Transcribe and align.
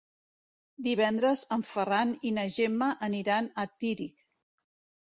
Divendres 0.87 1.43
en 1.57 1.65
Ferran 1.73 2.17
i 2.31 2.35
na 2.41 2.49
Gemma 2.57 2.91
aniran 3.11 3.55
a 3.55 3.69
Tírig. 3.79 4.31